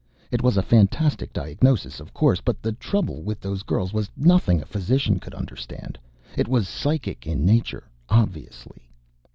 [0.31, 2.41] It was a fantastic diagnosis, of course.
[2.41, 5.99] But the trouble with those girls was nothing a physician could understand.
[6.35, 8.89] It was psychic in nature, obviously.